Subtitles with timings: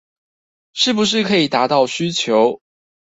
[0.73, 2.59] 是不是可以達到需求